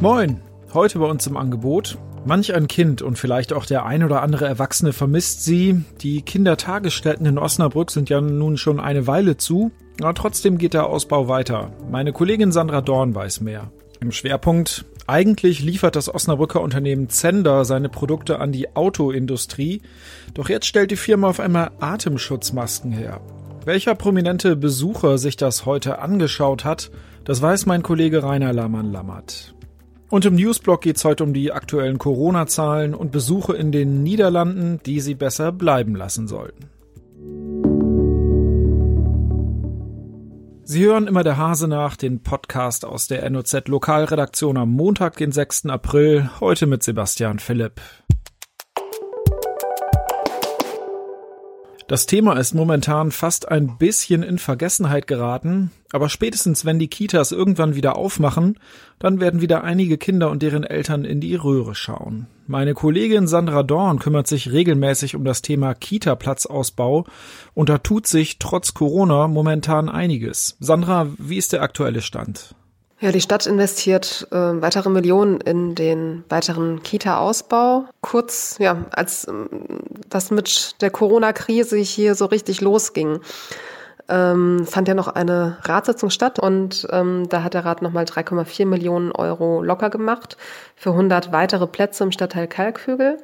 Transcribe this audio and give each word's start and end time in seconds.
Moin, 0.00 0.40
heute 0.74 1.00
bei 1.00 1.06
uns 1.06 1.26
im 1.26 1.36
Angebot. 1.36 1.98
Manch 2.24 2.54
ein 2.54 2.68
Kind 2.68 3.02
und 3.02 3.18
vielleicht 3.18 3.52
auch 3.52 3.66
der 3.66 3.84
ein 3.84 4.04
oder 4.04 4.22
andere 4.22 4.46
Erwachsene 4.46 4.92
vermisst 4.92 5.44
sie. 5.44 5.82
Die 6.02 6.22
Kindertagesstätten 6.22 7.26
in 7.26 7.36
Osnabrück 7.36 7.90
sind 7.90 8.08
ja 8.08 8.20
nun 8.20 8.58
schon 8.58 8.78
eine 8.78 9.08
Weile 9.08 9.38
zu, 9.38 9.72
aber 10.00 10.14
trotzdem 10.14 10.56
geht 10.56 10.74
der 10.74 10.86
Ausbau 10.86 11.26
weiter. 11.26 11.72
Meine 11.90 12.12
Kollegin 12.12 12.52
Sandra 12.52 12.80
Dorn 12.80 13.12
weiß 13.12 13.40
mehr. 13.40 13.72
Im 14.00 14.12
Schwerpunkt 14.12 14.84
eigentlich 15.08 15.62
liefert 15.62 15.96
das 15.96 16.14
Osnabrücker 16.14 16.60
Unternehmen 16.60 17.08
Zender 17.08 17.64
seine 17.64 17.88
Produkte 17.88 18.38
an 18.38 18.52
die 18.52 18.76
Autoindustrie, 18.76 19.82
doch 20.32 20.48
jetzt 20.48 20.66
stellt 20.66 20.92
die 20.92 20.96
Firma 20.96 21.26
auf 21.28 21.40
einmal 21.40 21.72
Atemschutzmasken 21.80 22.92
her. 22.92 23.20
Welcher 23.64 23.96
prominente 23.96 24.54
Besucher 24.54 25.18
sich 25.18 25.36
das 25.36 25.66
heute 25.66 25.98
angeschaut 25.98 26.64
hat, 26.64 26.92
das 27.24 27.42
weiß 27.42 27.66
mein 27.66 27.82
Kollege 27.82 28.22
Rainer 28.22 28.52
Lammann-Lammert. 28.52 29.54
Und 30.10 30.24
im 30.24 30.36
Newsblog 30.36 30.80
geht 30.80 30.96
es 30.96 31.04
heute 31.04 31.22
um 31.22 31.34
die 31.34 31.52
aktuellen 31.52 31.98
Corona-Zahlen 31.98 32.94
und 32.94 33.12
Besuche 33.12 33.54
in 33.54 33.72
den 33.72 34.02
Niederlanden, 34.02 34.80
die 34.86 35.00
Sie 35.00 35.14
besser 35.14 35.52
bleiben 35.52 35.94
lassen 35.94 36.26
sollten. 36.26 36.70
Sie 40.64 40.84
hören 40.84 41.06
immer 41.06 41.24
der 41.24 41.38
Hase 41.38 41.68
nach, 41.68 41.96
den 41.96 42.22
Podcast 42.22 42.84
aus 42.84 43.06
der 43.06 43.28
NOZ 43.28 43.68
Lokalredaktion 43.68 44.56
am 44.56 44.70
Montag, 44.70 45.16
den 45.16 45.32
6. 45.32 45.66
April, 45.66 46.30
heute 46.40 46.66
mit 46.66 46.82
Sebastian 46.82 47.38
Philipp. 47.38 47.80
Das 51.88 52.04
Thema 52.04 52.34
ist 52.34 52.54
momentan 52.54 53.10
fast 53.12 53.48
ein 53.48 53.78
bisschen 53.78 54.22
in 54.22 54.36
Vergessenheit 54.36 55.06
geraten, 55.06 55.70
aber 55.90 56.10
spätestens 56.10 56.66
wenn 56.66 56.78
die 56.78 56.88
Kitas 56.88 57.32
irgendwann 57.32 57.76
wieder 57.76 57.96
aufmachen, 57.96 58.58
dann 58.98 59.20
werden 59.20 59.40
wieder 59.40 59.64
einige 59.64 59.96
Kinder 59.96 60.30
und 60.30 60.42
deren 60.42 60.64
Eltern 60.64 61.06
in 61.06 61.22
die 61.22 61.34
Röhre 61.34 61.74
schauen. 61.74 62.26
Meine 62.46 62.74
Kollegin 62.74 63.26
Sandra 63.26 63.62
Dorn 63.62 64.00
kümmert 64.00 64.26
sich 64.26 64.52
regelmäßig 64.52 65.16
um 65.16 65.24
das 65.24 65.40
Thema 65.40 65.72
Kita-Platzausbau 65.72 67.06
und 67.54 67.70
da 67.70 67.78
tut 67.78 68.06
sich 68.06 68.38
trotz 68.38 68.74
Corona 68.74 69.26
momentan 69.26 69.88
einiges. 69.88 70.58
Sandra, 70.60 71.06
wie 71.16 71.38
ist 71.38 71.54
der 71.54 71.62
aktuelle 71.62 72.02
Stand? 72.02 72.54
Ja, 73.00 73.12
die 73.12 73.20
Stadt 73.20 73.46
investiert 73.46 74.26
äh, 74.32 74.36
weitere 74.36 74.90
Millionen 74.90 75.40
in 75.40 75.76
den 75.76 76.24
weiteren 76.28 76.82
Kita-Ausbau. 76.82 77.84
Kurz, 78.00 78.56
ja, 78.58 78.86
als 78.90 79.24
äh, 79.24 79.32
das 80.08 80.32
mit 80.32 80.80
der 80.80 80.90
Corona-Krise 80.90 81.76
hier 81.76 82.16
so 82.16 82.26
richtig 82.26 82.60
losging, 82.60 83.20
ähm, 84.08 84.66
fand 84.66 84.88
ja 84.88 84.94
noch 84.94 85.06
eine 85.06 85.58
Ratssitzung 85.62 86.10
statt 86.10 86.40
und 86.40 86.88
ähm, 86.90 87.28
da 87.28 87.44
hat 87.44 87.54
der 87.54 87.64
Rat 87.64 87.82
nochmal 87.82 88.04
3,4 88.04 88.66
Millionen 88.66 89.12
Euro 89.12 89.62
locker 89.62 89.90
gemacht 89.90 90.36
für 90.74 90.90
100 90.90 91.30
weitere 91.30 91.68
Plätze 91.68 92.02
im 92.02 92.10
Stadtteil 92.10 92.48
Kalkhügel. 92.48 93.18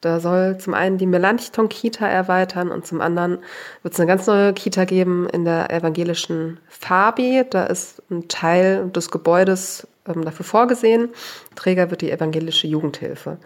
Da 0.00 0.18
soll 0.18 0.56
zum 0.58 0.72
einen 0.72 0.96
die 0.96 1.06
Melanchthon-Kita 1.06 2.06
erweitern 2.06 2.70
und 2.70 2.86
zum 2.86 3.02
anderen 3.02 3.38
wird 3.82 3.94
es 3.94 4.00
eine 4.00 4.06
ganz 4.06 4.26
neue 4.26 4.54
Kita 4.54 4.86
geben 4.86 5.28
in 5.28 5.44
der 5.44 5.70
evangelischen 5.70 6.58
Fabi. 6.68 7.44
Da 7.48 7.64
ist 7.64 8.02
ein 8.10 8.26
Teil 8.28 8.88
des 8.90 9.10
Gebäudes 9.10 9.86
ähm, 10.06 10.24
dafür 10.24 10.44
vorgesehen. 10.46 11.10
Träger 11.54 11.90
wird 11.90 12.00
die 12.00 12.10
evangelische 12.10 12.66
Jugendhilfe. 12.66 13.38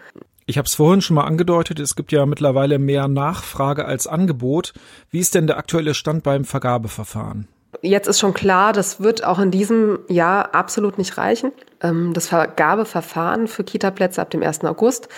Ich 0.47 0.58
habe 0.58 0.66
es 0.66 0.75
vorhin 0.75 1.00
schon 1.00 1.16
mal 1.16 1.25
angedeutet, 1.25 1.80
es 1.80 1.97
gibt 1.97 2.12
ja 2.12 2.27
mittlerweile 2.27 2.78
mehr 2.78 3.08
Nachfrage 3.08 3.86
als 3.86 4.06
Angebot. 4.06 4.75
Wie 5.10 5.19
ist 5.19 5.34
denn 5.34 5.47
der 5.47 5.56
aktuelle 5.56 5.94
Stand 5.94 6.22
beim 6.22 6.44
Vergabeverfahren? 6.44 7.48
Jetzt 7.83 8.08
ist 8.08 8.20
schon 8.20 8.34
klar, 8.34 8.72
das 8.72 9.00
wird 9.00 9.25
auch 9.25 9.39
in 9.39 9.50
diesem 9.50 10.00
Jahr 10.08 10.55
absolut 10.55 10.98
nicht 10.98 11.19
reichen. 11.19 11.53
Ähm, 11.83 12.12
das 12.14 12.28
Vergabeverfahren 12.28 13.47
für 13.47 13.64
Kita-Plätze 13.64 14.20
ab 14.20 14.31
dem 14.31 14.42
1. 14.42 14.64
August 14.64 15.09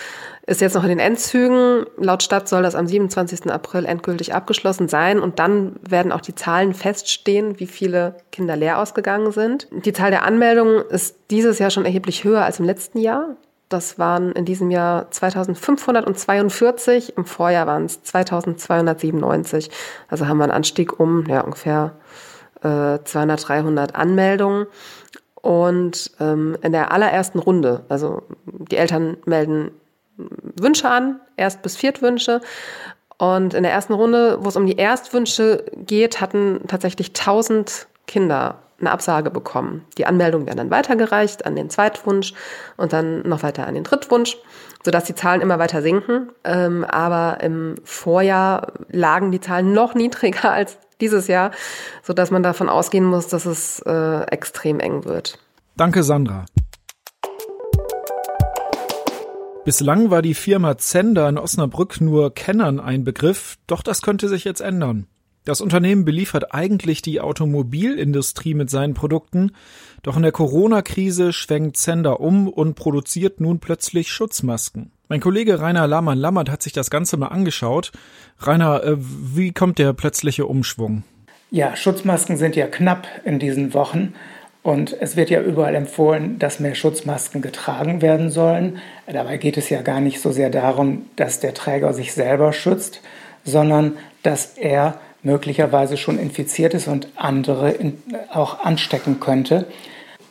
ist 0.45 0.61
jetzt 0.61 0.75
noch 0.75 0.83
in 0.83 0.89
den 0.89 0.99
Endzügen. 0.99 1.85
Laut 1.97 2.23
Stadt 2.23 2.47
soll 2.47 2.63
das 2.63 2.75
am 2.75 2.87
27. 2.87 3.51
April 3.51 3.85
endgültig 3.85 4.33
abgeschlossen 4.33 4.87
sein 4.87 5.19
und 5.19 5.39
dann 5.39 5.75
werden 5.81 6.11
auch 6.11 6.21
die 6.21 6.35
Zahlen 6.35 6.73
feststehen, 6.73 7.59
wie 7.59 7.67
viele 7.67 8.15
Kinder 8.31 8.55
leer 8.55 8.79
ausgegangen 8.79 9.31
sind. 9.31 9.67
Die 9.71 9.93
Zahl 9.93 10.11
der 10.11 10.23
Anmeldungen 10.23 10.83
ist 10.89 11.15
dieses 11.31 11.59
Jahr 11.59 11.69
schon 11.69 11.85
erheblich 11.85 12.23
höher 12.23 12.43
als 12.43 12.59
im 12.59 12.65
letzten 12.65 12.99
Jahr. 12.99 13.35
Das 13.69 13.99
waren 13.99 14.31
in 14.31 14.45
diesem 14.45 14.71
Jahr 14.71 15.11
2542, 15.11 17.17
im 17.17 17.25
Vorjahr 17.25 17.67
waren 17.67 17.83
es 17.83 18.01
2297. 18.03 19.69
Also 20.07 20.27
haben 20.27 20.37
wir 20.37 20.45
einen 20.45 20.53
Anstieg 20.53 21.01
um 21.01 21.25
ja, 21.27 21.41
ungefähr 21.41 21.91
äh, 22.67 23.03
200, 23.03 23.47
300 23.47 23.95
Anmeldungen. 23.95 24.67
Und 25.35 26.11
ähm, 26.19 26.57
in 26.61 26.71
der 26.71 26.91
allerersten 26.91 27.39
Runde, 27.39 27.85
also 27.89 28.23
die 28.45 28.77
Eltern 28.77 29.17
melden 29.25 29.71
Wünsche 30.17 30.89
an, 30.89 31.19
Erst- 31.37 31.61
bis 31.61 31.77
Viertwünsche. 31.77 32.41
Und 33.17 33.53
in 33.53 33.63
der 33.63 33.71
ersten 33.71 33.93
Runde, 33.93 34.39
wo 34.41 34.49
es 34.49 34.55
um 34.55 34.65
die 34.65 34.75
Erstwünsche 34.77 35.65
geht, 35.75 36.21
hatten 36.21 36.61
tatsächlich 36.67 37.09
1000 37.09 37.87
Kinder 38.07 38.59
eine 38.79 38.91
Absage 38.91 39.31
bekommen. 39.31 39.85
Die 39.97 40.05
Anmeldungen 40.05 40.45
werden 40.45 40.57
dann 40.57 40.71
weitergereicht 40.71 41.45
an 41.45 41.55
den 41.55 41.69
Zweitwunsch 41.69 42.33
und 42.77 42.93
dann 42.93 43.21
noch 43.27 43.41
weiter 43.41 43.65
an 43.65 43.73
den 43.73 43.83
Drittwunsch, 43.83 44.37
sodass 44.83 45.05
die 45.05 45.15
Zahlen 45.15 45.41
immer 45.41 45.57
weiter 45.57 45.81
sinken. 45.81 46.29
Ähm, 46.43 46.83
aber 46.85 47.39
im 47.41 47.75
Vorjahr 47.83 48.73
lagen 48.89 49.31
die 49.31 49.41
Zahlen 49.41 49.73
noch 49.73 49.95
niedriger 49.95 50.51
als 50.51 50.77
dieses 51.01 51.27
Jahr, 51.27 51.51
sodass 52.03 52.31
man 52.31 52.43
davon 52.43 52.69
ausgehen 52.69 53.05
muss, 53.05 53.27
dass 53.27 53.45
es 53.45 53.79
äh, 53.85 54.21
extrem 54.31 54.79
eng 54.79 55.05
wird. 55.05 55.39
Danke, 55.75 56.03
Sandra. 56.03 56.45
Bislang 59.67 60.09
war 60.09 60.21
die 60.21 60.33
Firma 60.33 60.77
Zender 60.77 61.27
in 61.27 61.37
Osnabrück 61.37 61.99
nur 61.99 62.33
Kennern 62.33 62.79
ein 62.79 63.03
Begriff, 63.03 63.57
doch 63.67 63.81
das 63.81 64.01
könnte 64.01 64.29
sich 64.29 64.45
jetzt 64.45 64.61
ändern. 64.61 65.07
Das 65.43 65.61
Unternehmen 65.61 66.03
beliefert 66.03 66.53
eigentlich 66.53 67.01
die 67.01 67.21
Automobilindustrie 67.21 68.53
mit 68.53 68.69
seinen 68.69 68.93
Produkten, 68.93 69.51
doch 70.03 70.17
in 70.17 70.23
der 70.23 70.31
Corona-Krise 70.31 71.31
schwenkt 71.31 71.77
Zender 71.77 72.19
um 72.19 72.47
und 72.47 72.75
produziert 72.75 73.39
nun 73.39 73.59
plötzlich 73.59 74.11
Schutzmasken. 74.11 74.91
Mein 75.09 75.21
Kollege 75.21 75.61
Rainer 75.61 75.87
Lahmann-Lammert 75.87 76.49
hat 76.49 76.61
sich 76.61 76.73
das 76.73 76.89
Ganze 76.89 77.15
mal 77.15 77.27
angeschaut. 77.27 77.93
Rainer, 78.39 78.83
äh, 78.83 78.95
wie 78.97 79.53
kommt 79.53 79.79
der 79.79 79.93
plötzliche 79.93 80.45
Umschwung? 80.45 81.03
Ja, 81.49 81.77
Schutzmasken 81.77 82.35
sind 82.35 82.57
ja 82.57 82.67
knapp 82.67 83.07
in 83.23 83.39
diesen 83.39 83.73
Wochen. 83.73 84.13
Und 84.63 84.97
es 84.99 85.15
wird 85.15 85.29
ja 85.29 85.41
überall 85.41 85.75
empfohlen, 85.75 86.39
dass 86.39 86.59
mehr 86.59 86.75
Schutzmasken 86.75 87.41
getragen 87.41 88.01
werden 88.01 88.29
sollen. 88.29 88.79
Dabei 89.05 89.37
geht 89.37 89.55
es 89.55 89.69
ja 89.69 89.81
gar 89.81 90.01
nicht 90.01 90.19
so 90.19 90.33
sehr 90.33 90.49
darum, 90.49 91.05
dass 91.15 91.39
der 91.39 91.53
Träger 91.53 91.93
sich 91.93 92.11
selber 92.11 92.51
schützt, 92.51 92.99
sondern 93.45 93.93
dass 94.23 94.57
er 94.57 94.99
möglicherweise 95.23 95.95
schon 95.95 96.19
infiziert 96.19 96.73
ist 96.73 96.89
und 96.89 97.07
andere 97.15 97.75
auch 98.29 98.59
anstecken 98.59 99.21
könnte. 99.21 99.67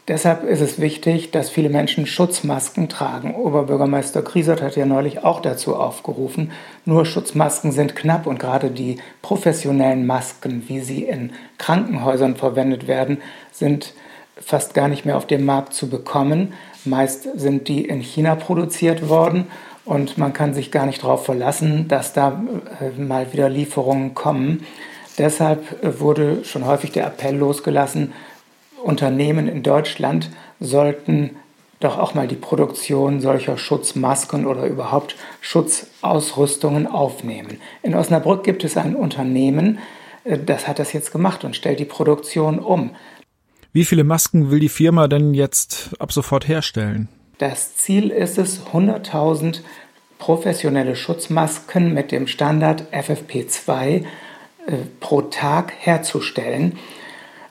Deshalb 0.08 0.44
ist 0.44 0.60
es 0.60 0.80
wichtig, 0.80 1.32
dass 1.32 1.50
viele 1.50 1.68
Menschen 1.68 2.06
Schutzmasken 2.06 2.88
tragen. 2.88 3.34
Oberbürgermeister 3.34 4.22
Griesert 4.22 4.62
hat 4.62 4.76
ja 4.76 4.86
neulich 4.86 5.24
auch 5.24 5.40
dazu 5.40 5.74
aufgerufen. 5.74 6.52
Nur 6.84 7.04
Schutzmasken 7.04 7.72
sind 7.72 7.96
knapp 7.96 8.28
und 8.28 8.38
gerade 8.38 8.70
die 8.70 8.98
professionellen 9.20 10.06
Masken, 10.06 10.62
wie 10.68 10.78
sie 10.78 11.02
in 11.02 11.32
Krankenhäusern 11.58 12.36
verwendet 12.36 12.86
werden, 12.86 13.18
sind 13.50 13.94
fast 14.40 14.74
gar 14.74 14.86
nicht 14.86 15.06
mehr 15.06 15.16
auf 15.16 15.26
dem 15.26 15.44
Markt 15.44 15.74
zu 15.74 15.88
bekommen. 15.88 16.52
Meist 16.84 17.26
sind 17.34 17.66
die 17.66 17.84
in 17.84 18.00
China 18.00 18.36
produziert 18.36 19.08
worden 19.08 19.48
und 19.84 20.18
man 20.18 20.32
kann 20.32 20.54
sich 20.54 20.70
gar 20.70 20.86
nicht 20.86 21.02
darauf 21.02 21.24
verlassen, 21.24 21.88
dass 21.88 22.12
da 22.12 22.44
äh, 22.80 23.00
mal 23.00 23.32
wieder 23.32 23.48
Lieferungen 23.48 24.14
kommen. 24.14 24.64
Deshalb 25.18 25.82
äh, 25.82 25.98
wurde 25.98 26.44
schon 26.44 26.64
häufig 26.64 26.92
der 26.92 27.06
Appell 27.06 27.36
losgelassen, 27.36 28.12
Unternehmen 28.82 29.48
in 29.48 29.62
Deutschland 29.62 30.30
sollten 30.60 31.36
doch 31.80 31.98
auch 31.98 32.14
mal 32.14 32.26
die 32.26 32.36
Produktion 32.36 33.20
solcher 33.20 33.58
Schutzmasken 33.58 34.46
oder 34.46 34.66
überhaupt 34.66 35.16
Schutzausrüstungen 35.40 36.86
aufnehmen. 36.86 37.60
In 37.82 37.94
Osnabrück 37.94 38.44
gibt 38.44 38.64
es 38.64 38.76
ein 38.76 38.96
Unternehmen, 38.96 39.78
äh, 40.24 40.38
das 40.38 40.66
hat 40.66 40.78
das 40.78 40.92
jetzt 40.92 41.12
gemacht 41.12 41.44
und 41.44 41.54
stellt 41.54 41.80
die 41.80 41.84
Produktion 41.84 42.58
um. 42.58 42.90
Wie 43.72 43.84
viele 43.84 44.04
Masken 44.04 44.50
will 44.50 44.60
die 44.60 44.70
Firma 44.70 45.06
denn 45.06 45.34
jetzt 45.34 45.90
ab 45.98 46.12
sofort 46.12 46.48
herstellen? 46.48 47.08
Das 47.38 47.76
Ziel 47.76 48.08
ist 48.08 48.38
es, 48.38 48.62
100.000 48.72 49.60
professionelle 50.18 50.96
Schutzmasken 50.96 51.92
mit 51.92 52.10
dem 52.10 52.26
Standard 52.26 52.84
FFP2 52.92 53.74
äh, 53.76 54.02
pro 55.00 55.20
Tag 55.22 55.74
herzustellen. 55.78 56.78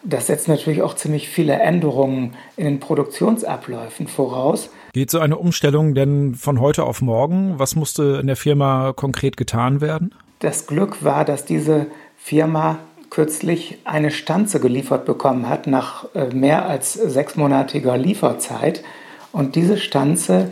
Das 0.08 0.28
setzt 0.28 0.48
natürlich 0.48 0.84
auch 0.84 0.94
ziemlich 0.94 1.30
viele 1.30 1.54
Änderungen 1.54 2.36
in 2.58 2.66
den 2.66 2.80
Produktionsabläufen 2.80 4.08
voraus. 4.08 4.70
Geht 4.94 5.10
so 5.10 5.18
eine 5.20 5.38
Umstellung 5.38 5.96
denn 5.96 6.36
von 6.36 6.62
heute 6.62 6.84
auf 6.84 7.02
morgen? 7.02 7.56
Was 7.58 7.76
musste 7.76 8.20
in 8.22 8.28
der 8.28 8.36
Firma 8.36 8.94
konkret 8.94 9.36
getan 9.36 9.82
werden? 9.82 10.14
Das 10.40 10.68
Glück 10.68 11.04
war, 11.04 11.26
dass 11.26 11.46
diese 11.46 11.88
Firma 12.18 12.78
kürzlich 13.10 13.80
eine 13.84 14.12
Stanze 14.12 14.60
geliefert 14.60 15.06
bekommen 15.06 15.50
hat 15.50 15.66
nach 15.66 16.06
äh, 16.14 16.28
mehr 16.28 16.68
als 16.68 16.94
sechsmonatiger 16.94 17.98
Lieferzeit. 17.98 18.84
Und 19.32 19.56
diese 19.56 19.78
Stanze 19.78 20.52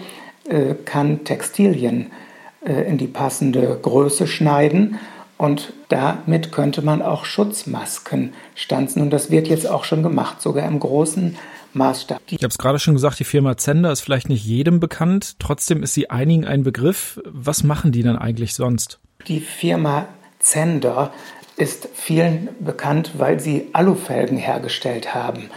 äh, 0.49 0.73
kann 0.73 1.25
Textilien 1.25 2.11
äh, 2.65 2.89
in 2.89 2.97
die 2.97 3.07
passende 3.07 3.77
Größe 3.79 4.25
schneiden 4.25 4.97
und 5.37 5.73
damit 5.89 6.51
könnte 6.51 6.81
man 6.81 7.01
auch 7.01 7.25
Schutzmasken 7.25 8.33
stanzen. 8.55 9.01
Und 9.01 9.09
das 9.09 9.31
wird 9.31 9.47
jetzt 9.47 9.69
auch 9.69 9.83
schon 9.83 10.03
gemacht, 10.03 10.41
sogar 10.41 10.67
im 10.67 10.79
großen 10.79 11.37
Maßstab. 11.73 12.21
Ich 12.27 12.43
habe 12.43 12.47
es 12.47 12.57
gerade 12.57 12.79
schon 12.79 12.93
gesagt, 12.93 13.19
die 13.19 13.23
Firma 13.23 13.57
Zender 13.57 13.91
ist 13.91 14.01
vielleicht 14.01 14.29
nicht 14.29 14.45
jedem 14.45 14.79
bekannt. 14.79 15.35
Trotzdem 15.39 15.83
ist 15.83 15.93
sie 15.93 16.09
einigen 16.09 16.45
ein 16.45 16.63
Begriff. 16.63 17.19
Was 17.25 17.63
machen 17.63 17.91
die 17.91 18.03
dann 18.03 18.17
eigentlich 18.17 18.53
sonst? 18.53 18.99
Die 19.27 19.39
Firma 19.39 20.07
Zender 20.39 21.11
ist 21.55 21.89
vielen 21.93 22.49
bekannt, 22.59 23.11
weil 23.17 23.39
sie 23.39 23.69
Alufelgen 23.73 24.37
hergestellt 24.37 25.13
haben. 25.13 25.49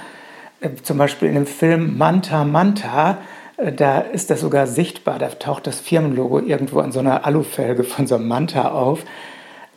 Äh, 0.60 0.70
zum 0.82 0.98
Beispiel 0.98 1.28
in 1.28 1.34
dem 1.34 1.46
Film 1.46 1.96
Manta 1.98 2.44
Manta, 2.44 3.18
äh, 3.56 3.72
da 3.72 4.00
ist 4.00 4.30
das 4.30 4.40
sogar 4.40 4.66
sichtbar. 4.66 5.18
Da 5.18 5.28
taucht 5.28 5.66
das 5.66 5.80
Firmenlogo 5.80 6.40
irgendwo 6.40 6.80
an 6.80 6.92
so 6.92 7.00
einer 7.00 7.24
Alufelge 7.24 7.84
von 7.84 8.06
so 8.06 8.14
einem 8.14 8.28
Manta 8.28 8.70
auf. 8.70 9.04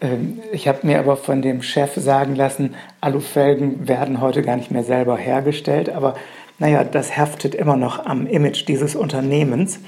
Ähm, 0.01 0.39
ich 0.51 0.67
habe 0.67 0.85
mir 0.85 0.99
aber 0.99 1.17
von 1.17 1.41
dem 1.41 1.61
Chef 1.61 1.95
sagen 1.95 2.35
lassen, 2.35 2.75
Alufelgen 3.01 3.87
werden 3.87 4.21
heute 4.21 4.41
gar 4.41 4.55
nicht 4.55 4.71
mehr 4.71 4.83
selber 4.83 5.17
hergestellt, 5.17 5.89
aber 5.89 6.15
naja, 6.57 6.83
das 6.83 7.15
haftet 7.15 7.55
immer 7.55 7.77
noch 7.77 8.05
am 8.05 8.27
Image 8.27 8.67
dieses 8.67 8.95
Unternehmens. 8.95 9.79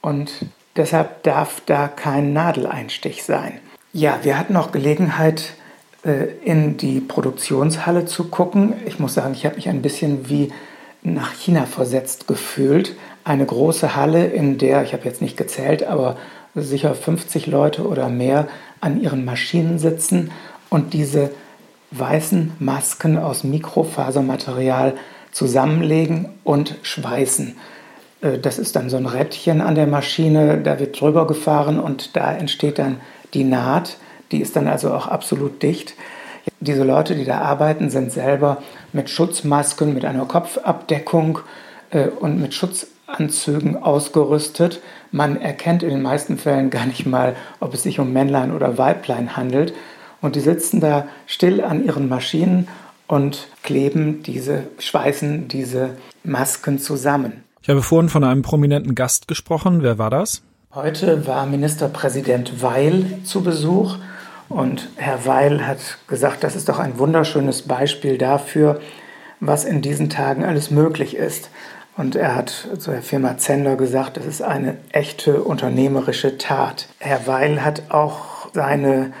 Und 0.00 0.46
deshalb 0.76 1.22
darf 1.24 1.60
da 1.66 1.88
kein 1.88 2.32
Nadeleinstich 2.32 3.22
sein. 3.22 3.60
Ja, 3.96 4.18
wir 4.24 4.38
hatten 4.38 4.56
auch 4.56 4.72
Gelegenheit, 4.72 5.54
äh, 6.04 6.26
in 6.44 6.76
die 6.76 7.00
Produktionshalle 7.00 8.04
zu 8.04 8.24
gucken. 8.24 8.74
Ich 8.84 8.98
muss 8.98 9.14
sagen, 9.14 9.32
ich 9.32 9.46
habe 9.46 9.56
mich 9.56 9.70
ein 9.70 9.80
bisschen 9.80 10.28
wie 10.28 10.52
nach 11.02 11.32
China 11.32 11.64
versetzt 11.64 12.28
gefühlt. 12.28 12.94
Eine 13.24 13.46
große 13.46 13.96
Halle, 13.96 14.26
in 14.26 14.58
der, 14.58 14.82
ich 14.82 14.92
habe 14.92 15.04
jetzt 15.04 15.22
nicht 15.22 15.38
gezählt, 15.38 15.82
aber 15.82 16.18
sicher 16.54 16.94
50 16.94 17.46
Leute 17.46 17.88
oder 17.88 18.10
mehr 18.10 18.48
an 18.82 19.00
ihren 19.00 19.24
Maschinen 19.24 19.78
sitzen 19.78 20.30
und 20.68 20.92
diese 20.92 21.30
weißen 21.90 22.52
Masken 22.58 23.16
aus 23.16 23.44
Mikrofasermaterial 23.44 24.92
zusammenlegen 25.32 26.28
und 26.44 26.74
schweißen. 26.82 27.56
Äh, 28.20 28.38
das 28.38 28.58
ist 28.58 28.76
dann 28.76 28.90
so 28.90 28.96
ein 28.96 29.06
Rädchen 29.06 29.60
an 29.60 29.74
der 29.74 29.86
Maschine, 29.86 30.58
da 30.62 30.78
wird 30.78 31.00
drüber 31.00 31.26
gefahren 31.26 31.78
und 31.78 32.16
da 32.16 32.32
entsteht 32.32 32.78
dann 32.78 33.00
die 33.34 33.44
Naht, 33.44 33.98
die 34.32 34.40
ist 34.40 34.56
dann 34.56 34.68
also 34.68 34.92
auch 34.92 35.06
absolut 35.06 35.62
dicht. 35.62 35.94
Diese 36.60 36.84
Leute, 36.84 37.14
die 37.14 37.24
da 37.24 37.40
arbeiten, 37.40 37.90
sind 37.90 38.12
selber 38.12 38.62
mit 38.92 39.10
Schutzmasken, 39.10 39.94
mit 39.94 40.04
einer 40.04 40.24
Kopfabdeckung 40.26 41.40
äh, 41.90 42.08
und 42.08 42.40
mit 42.40 42.54
Schutzanzügen 42.54 43.82
ausgerüstet. 43.82 44.80
Man 45.10 45.40
erkennt 45.40 45.82
in 45.82 45.90
den 45.90 46.02
meisten 46.02 46.38
Fällen 46.38 46.70
gar 46.70 46.86
nicht 46.86 47.06
mal, 47.06 47.36
ob 47.60 47.74
es 47.74 47.82
sich 47.82 47.98
um 47.98 48.12
Männlein 48.12 48.52
oder 48.52 48.78
Weiblein 48.78 49.36
handelt. 49.36 49.74
Und 50.22 50.34
die 50.34 50.40
sitzen 50.40 50.80
da 50.80 51.06
still 51.26 51.62
an 51.62 51.84
ihren 51.84 52.08
Maschinen 52.08 52.68
und 53.06 53.48
kleben 53.62 54.22
diese, 54.22 54.64
schweißen 54.78 55.48
diese 55.48 55.90
Masken 56.24 56.78
zusammen. 56.78 57.45
Ich 57.66 57.70
habe 57.70 57.82
vorhin 57.82 58.08
von 58.08 58.22
einem 58.22 58.42
prominenten 58.42 58.94
Gast 58.94 59.26
gesprochen. 59.26 59.82
Wer 59.82 59.98
war 59.98 60.08
das? 60.08 60.40
Heute 60.72 61.26
war 61.26 61.46
Ministerpräsident 61.46 62.62
Weil 62.62 63.18
zu 63.24 63.42
Besuch 63.42 63.96
und 64.48 64.88
Herr 64.94 65.26
Weil 65.26 65.66
hat 65.66 65.98
gesagt, 66.06 66.44
das 66.44 66.54
ist 66.54 66.68
doch 66.68 66.78
ein 66.78 67.00
wunderschönes 67.00 67.62
Beispiel 67.62 68.18
dafür, 68.18 68.78
was 69.40 69.64
in 69.64 69.82
diesen 69.82 70.10
Tagen 70.10 70.44
alles 70.44 70.70
möglich 70.70 71.16
ist. 71.16 71.50
Und 71.96 72.14
er 72.14 72.36
hat 72.36 72.68
zu 72.78 72.92
der 72.92 73.02
Firma 73.02 73.36
Zender 73.36 73.74
gesagt, 73.74 74.16
das 74.16 74.26
ist 74.26 74.42
eine 74.42 74.76
echte 74.92 75.42
unternehmerische 75.42 76.38
Tat. 76.38 76.86
Herr 77.00 77.26
Weil 77.26 77.64
hat 77.64 77.90
auch 77.90 78.48
seine 78.52 79.12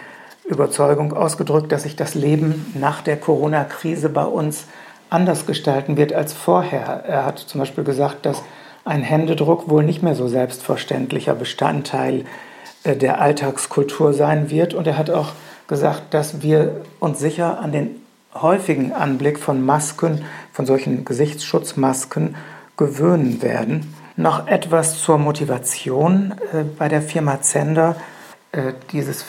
Überzeugung 0.44 1.12
ausgedrückt, 1.14 1.72
dass 1.72 1.82
sich 1.82 1.96
das 1.96 2.14
Leben 2.14 2.72
nach 2.78 3.02
der 3.02 3.16
Corona-Krise 3.16 4.08
bei 4.08 4.24
uns 4.24 4.66
anders 5.10 5.46
gestalten 5.46 5.96
wird 5.96 6.12
als 6.12 6.32
vorher. 6.32 7.04
Er 7.06 7.24
hat 7.24 7.38
zum 7.38 7.60
Beispiel 7.60 7.84
gesagt, 7.84 8.26
dass 8.26 8.42
ein 8.84 9.02
Händedruck 9.02 9.68
wohl 9.68 9.84
nicht 9.84 10.02
mehr 10.02 10.14
so 10.14 10.28
selbstverständlicher 10.28 11.34
Bestandteil 11.34 12.24
äh, 12.84 12.96
der 12.96 13.20
Alltagskultur 13.20 14.12
sein 14.12 14.50
wird. 14.50 14.74
Und 14.74 14.86
er 14.86 14.96
hat 14.96 15.10
auch 15.10 15.32
gesagt, 15.66 16.14
dass 16.14 16.42
wir 16.42 16.82
uns 17.00 17.18
sicher 17.18 17.58
an 17.58 17.72
den 17.72 17.96
häufigen 18.34 18.92
Anblick 18.92 19.38
von 19.38 19.64
Masken, 19.64 20.24
von 20.52 20.66
solchen 20.66 21.04
Gesichtsschutzmasken 21.04 22.36
gewöhnen 22.76 23.42
werden. 23.42 23.92
Noch 24.16 24.46
etwas 24.46 25.02
zur 25.02 25.18
Motivation 25.18 26.34
äh, 26.52 26.62
bei 26.62 26.88
der 26.88 27.02
Firma 27.02 27.40
Zender. 27.42 27.96
Äh, 28.52 28.72
dieses 28.92 29.24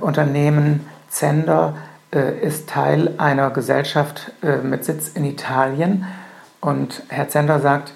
Unternehmen 0.00 0.86
Zender 1.08 1.74
ist 2.42 2.68
Teil 2.68 3.14
einer 3.18 3.50
Gesellschaft 3.50 4.32
mit 4.62 4.84
Sitz 4.84 5.08
in 5.08 5.24
Italien. 5.24 6.06
Und 6.60 7.02
Herr 7.08 7.28
Zender 7.28 7.60
sagt, 7.60 7.92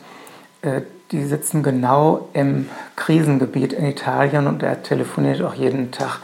die 1.11 1.25
sitzen 1.25 1.63
genau 1.63 2.29
im 2.33 2.69
Krisengebiet 2.97 3.73
in 3.73 3.87
Italien 3.87 4.47
und 4.47 4.63
er 4.63 4.83
telefoniert 4.83 5.43
auch 5.43 5.55
jeden 5.55 5.91
Tag 5.91 6.21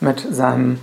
mit 0.00 0.20
seinem 0.20 0.78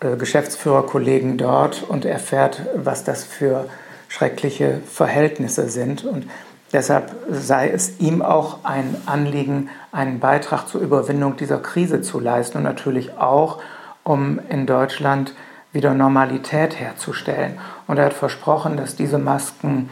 äh, 0.00 0.16
Geschäftsführerkollegen 0.16 1.38
dort 1.38 1.82
und 1.82 2.04
erfährt, 2.04 2.62
was 2.76 3.04
das 3.04 3.24
für 3.24 3.66
schreckliche 4.08 4.80
Verhältnisse 4.86 5.68
sind. 5.68 6.04
Und 6.04 6.28
deshalb 6.72 7.16
sei 7.30 7.70
es 7.70 7.98
ihm 7.98 8.20
auch 8.20 8.64
ein 8.64 8.94
Anliegen, 9.06 9.70
einen 9.90 10.20
Beitrag 10.20 10.68
zur 10.68 10.82
Überwindung 10.82 11.36
dieser 11.36 11.58
Krise 11.58 12.02
zu 12.02 12.20
leisten 12.20 12.58
und 12.58 12.64
natürlich 12.64 13.16
auch, 13.16 13.58
um 14.04 14.38
in 14.50 14.66
Deutschland 14.66 15.34
wieder 15.78 15.94
Normalität 15.94 16.78
herzustellen. 16.78 17.56
Und 17.86 17.98
er 17.98 18.06
hat 18.06 18.12
versprochen, 18.12 18.76
dass 18.76 18.96
diese 18.96 19.16
Masken 19.16 19.88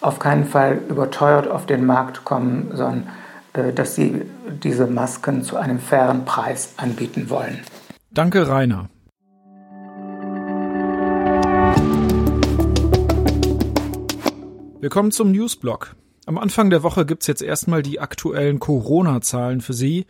auf 0.00 0.18
keinen 0.18 0.44
Fall 0.44 0.80
überteuert 0.88 1.46
auf 1.46 1.66
den 1.66 1.86
Markt 1.86 2.24
kommen, 2.24 2.72
sondern 2.74 3.08
äh, 3.52 3.72
dass 3.72 3.94
sie 3.94 4.22
diese 4.48 4.88
Masken 4.88 5.44
zu 5.44 5.56
einem 5.56 5.78
fairen 5.78 6.24
Preis 6.24 6.74
anbieten 6.78 7.30
wollen. 7.30 7.60
Danke, 8.10 8.48
Rainer. 8.48 8.88
Wir 14.80 14.88
kommen 14.88 15.12
zum 15.12 15.30
Newsblock. 15.30 15.94
Am 16.26 16.38
Anfang 16.38 16.70
der 16.70 16.82
Woche 16.82 17.06
gibt 17.06 17.22
es 17.22 17.28
jetzt 17.28 17.42
erstmal 17.42 17.82
die 17.82 18.00
aktuellen 18.00 18.58
Corona-Zahlen 18.58 19.60
für 19.60 19.74
Sie. 19.74 20.06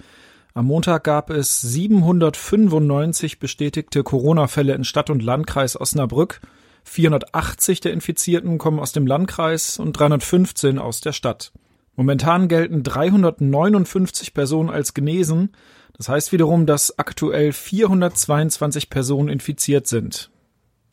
Am 0.53 0.67
Montag 0.67 1.05
gab 1.05 1.31
es 1.31 1.61
795 1.61 3.39
bestätigte 3.39 4.03
Corona-Fälle 4.03 4.75
in 4.75 4.85
Stadt 4.85 5.09
und 5.09 5.23
Landkreis 5.23 5.81
Osnabrück. 5.81 6.41
480 6.83 7.81
der 7.81 7.93
Infizierten 7.93 8.59
kommen 8.59 8.81
aus 8.81 8.93
dem 8.93 9.07
Landkreis 9.07 9.79
und 9.79 9.93
315 9.93 10.79
aus 10.79 11.01
der 11.01 11.13
Stadt. 11.13 11.53
Momentan 11.95 12.49
gelten 12.49 12.83
359 12.83 14.35
Personen 14.35 14.71
als 14.71 14.93
genesen. 14.95 15.53
Das 15.97 16.09
heißt 16.09 16.33
wiederum, 16.33 16.67
dass 16.67 16.99
aktuell 16.99 17.53
422 17.53 18.91
Personen 18.91 19.29
infiziert 19.29 19.87
sind. 19.87 20.31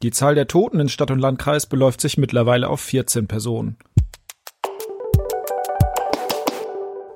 Die 0.03 0.11
Zahl 0.11 0.35
der 0.35 0.47
Toten 0.47 0.79
in 0.79 0.89
Stadt 0.89 1.09
und 1.09 1.19
Landkreis 1.19 1.65
beläuft 1.65 2.01
sich 2.01 2.17
mittlerweile 2.19 2.69
auf 2.69 2.81
14 2.81 3.27
Personen. 3.27 3.77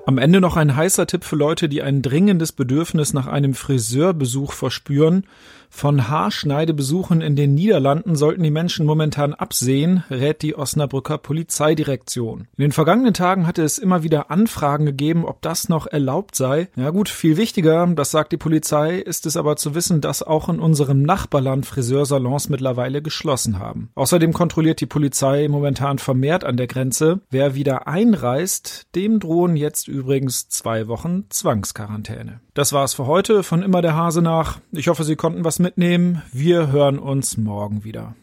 Am 0.04 0.18
Ende 0.18 0.40
noch 0.40 0.56
ein 0.56 0.74
heißer 0.74 1.06
Tipp 1.06 1.22
für 1.22 1.36
Leute, 1.36 1.68
die 1.68 1.80
ein 1.80 2.02
dringendes 2.02 2.50
Bedürfnis 2.50 3.12
nach 3.12 3.28
einem 3.28 3.54
Friseurbesuch 3.54 4.52
verspüren. 4.52 5.26
Von 5.74 6.08
Haarschneidebesuchen 6.08 7.22
in 7.22 7.34
den 7.34 7.54
Niederlanden 7.54 8.14
sollten 8.14 8.42
die 8.42 8.50
Menschen 8.50 8.84
momentan 8.84 9.32
absehen, 9.32 10.04
rät 10.10 10.42
die 10.42 10.54
Osnabrücker 10.54 11.16
Polizeidirektion. 11.16 12.46
In 12.58 12.62
den 12.62 12.72
vergangenen 12.72 13.14
Tagen 13.14 13.46
hatte 13.46 13.62
es 13.62 13.78
immer 13.78 14.02
wieder 14.02 14.30
Anfragen 14.30 14.84
gegeben, 14.84 15.24
ob 15.24 15.40
das 15.40 15.70
noch 15.70 15.86
erlaubt 15.86 16.34
sei. 16.34 16.68
Ja 16.76 16.90
gut, 16.90 17.08
viel 17.08 17.38
wichtiger, 17.38 17.86
das 17.86 18.10
sagt 18.10 18.32
die 18.32 18.36
Polizei, 18.36 18.98
ist 18.98 19.24
es 19.24 19.38
aber 19.38 19.56
zu 19.56 19.74
wissen, 19.74 20.02
dass 20.02 20.22
auch 20.22 20.50
in 20.50 20.60
unserem 20.60 21.02
Nachbarland 21.02 21.64
Friseursalons 21.64 22.50
mittlerweile 22.50 23.00
geschlossen 23.00 23.58
haben. 23.58 23.88
Außerdem 23.94 24.34
kontrolliert 24.34 24.80
die 24.80 24.86
Polizei 24.86 25.48
momentan 25.48 25.98
vermehrt 25.98 26.44
an 26.44 26.58
der 26.58 26.66
Grenze. 26.66 27.20
Wer 27.30 27.54
wieder 27.54 27.88
einreist, 27.88 28.88
dem 28.94 29.20
drohen 29.20 29.56
jetzt 29.56 29.88
übrigens 29.92 30.48
zwei 30.48 30.88
Wochen 30.88 31.26
Zwangsquarantäne. 31.28 32.40
Das 32.54 32.72
war's 32.72 32.94
für 32.94 33.06
heute 33.06 33.42
von 33.42 33.62
immer 33.62 33.82
der 33.82 33.94
Hase 33.94 34.22
nach. 34.22 34.58
Ich 34.72 34.88
hoffe, 34.88 35.04
Sie 35.04 35.16
konnten 35.16 35.44
was 35.44 35.58
mitnehmen. 35.58 36.22
Wir 36.32 36.72
hören 36.72 36.98
uns 36.98 37.36
morgen 37.36 37.84
wieder. 37.84 38.14